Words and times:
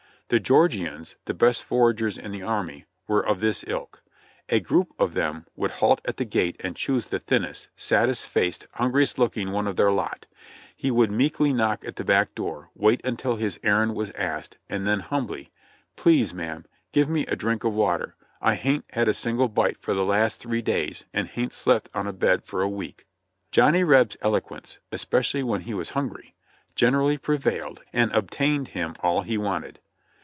The 0.27 0.39
Georgians, 0.39 1.17
the 1.25 1.33
best 1.33 1.61
foragers 1.61 2.17
in 2.17 2.31
the 2.31 2.41
army, 2.41 2.85
were 3.05 3.19
of 3.21 3.41
this 3.41 3.65
ilk. 3.67 4.01
A 4.47 4.61
group 4.61 4.93
of 4.97 5.13
them 5.13 5.45
would 5.57 5.71
halt 5.71 5.99
at 6.05 6.15
the 6.15 6.23
gate 6.23 6.55
and 6.63 6.73
choose 6.73 7.07
the 7.07 7.19
thinnest, 7.19 7.67
saddest 7.75 8.29
faced, 8.29 8.65
hungriest 8.75 9.19
looking 9.19 9.51
one 9.51 9.67
of 9.67 9.75
their 9.75 9.91
lot; 9.91 10.27
he 10.73 10.89
would 10.89 11.11
meekly 11.11 11.51
knock 11.51 11.83
at 11.83 11.97
the 11.97 12.05
back 12.05 12.33
door, 12.33 12.69
wait 12.73 13.01
until 13.03 13.35
his 13.35 13.59
errand 13.61 13.93
was 13.93 14.09
asked, 14.11 14.57
and 14.69 14.87
then 14.87 15.01
humbly: 15.01 15.51
"Please, 15.97 16.33
Mam, 16.33 16.63
give 16.93 17.09
me 17.09 17.25
a 17.25 17.35
drink 17.35 17.65
of 17.65 17.73
water. 17.73 18.15
I 18.41 18.55
hain't 18.55 18.85
had 18.91 19.09
a 19.09 19.13
single 19.13 19.49
bite 19.49 19.81
for 19.81 19.93
the 19.93 20.05
last 20.05 20.39
three 20.39 20.61
days, 20.61 21.03
and 21.13 21.27
hain't 21.27 21.51
slept 21.51 21.89
on 21.93 22.07
a 22.07 22.13
bed 22.13 22.45
for 22.45 22.61
a 22.61 22.69
week." 22.69 23.05
Johnny 23.51 23.83
Reb's 23.83 24.15
eloquence, 24.21 24.79
especially 24.93 25.43
when 25.43 25.59
he 25.63 25.73
was 25.73 25.89
hungry, 25.89 26.35
gen 26.73 26.93
erally 26.93 27.21
prevailed 27.21 27.83
and 27.91 28.13
obtained 28.13 28.69
him 28.69 28.95
all 29.01 29.23
he 29.23 29.37
wanted. 29.37 29.81